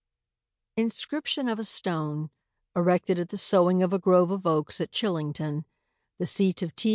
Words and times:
INSCRIPTION 0.77 1.45
FOR 1.55 1.61
A 1.61 1.63
STONE 1.63 2.31
ERECTED 2.75 3.19
AT 3.19 3.29
THE 3.29 3.37
SOWING 3.37 3.83
OF 3.83 3.93
A 3.93 3.99
GROVE 3.99 4.31
OF 4.31 4.47
OAKS 4.47 4.81
AT 4.81 4.91
CHILLINGTON, 4.91 5.63
THE 6.17 6.25
SEAT 6.25 6.63
OF 6.63 6.75
T. 6.75 6.89